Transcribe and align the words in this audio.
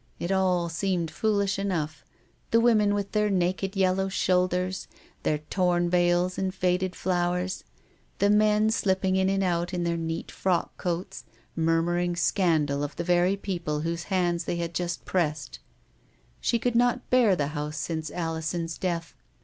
It 0.19 0.31
all 0.31 0.67
seemed 0.67 1.11
foolish 1.11 1.59
enough; 1.59 2.03
the 2.49 2.59
women 2.59 2.95
with 2.95 3.11
their 3.11 3.29
naked, 3.29 3.75
yellow 3.75 4.09
shoulders, 4.09 4.87
their 5.21 5.37
torn 5.37 5.91
veils 5.91 6.39
and 6.39 6.51
faded 6.55 6.95
flowers, 6.95 7.63
the 8.17 8.31
men 8.31 8.71
slipping 8.71 9.15
in 9.15 9.29
and 9.29 9.43
out 9.43 9.75
in 9.75 9.83
their 9.83 9.97
superb 9.97 10.31
frock 10.31 10.75
coats, 10.77 11.25
murmuring 11.55 12.15
scandal 12.15 12.83
of 12.83 12.95
the 12.95 13.03
very 13.03 13.35
people 13.37 13.81
whose 13.81 14.05
hands 14.05 14.45
they 14.45 14.55
had 14.55 14.73
just 14.73 15.05
pressed. 15.05 15.57
And 15.57 15.65
then, 15.65 16.33
too, 16.33 16.37
she 16.41 16.57
could 16.57 16.75
not 16.75 17.11
bear 17.11 17.35
the 17.35 17.47
house 17.53 17.77
since 17.77 18.09
Alison's 18.09 18.79
death. 18.79 19.13